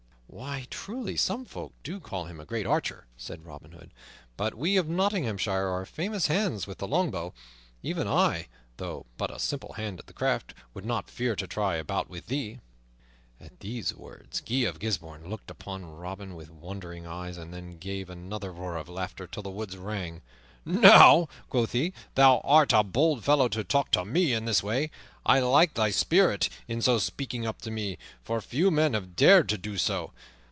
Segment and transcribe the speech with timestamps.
[0.33, 3.91] "Why, truly, some folk do call him a great archer," said Robin Hood,
[4.37, 7.33] "but we of Nottinghamshire are famous hands with the longbow.
[7.83, 11.75] Even I, though but a simple hand at the craft, would not fear to try
[11.75, 12.61] a bout with thee."
[13.41, 18.09] At these words Guy of Gisbourne looked upon Robin with wondering eyes, and then gave
[18.09, 20.21] another roar of laughter till the woods rang.
[20.63, 24.91] "Now," quoth he, "thou art a bold fellow to talk to me in this way.
[25.25, 29.49] I like thy spirit in so speaking up to me, for few men have dared
[29.49, 30.13] to do so.